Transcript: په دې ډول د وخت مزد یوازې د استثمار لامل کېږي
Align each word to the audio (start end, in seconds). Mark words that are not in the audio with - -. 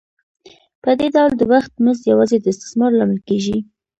په 0.83 0.89
دې 0.99 1.07
ډول 1.15 1.31
د 1.37 1.41
وخت 1.53 1.71
مزد 1.85 2.03
یوازې 2.11 2.37
د 2.39 2.45
استثمار 2.53 2.91
لامل 2.95 3.19
کېږي 3.29 3.57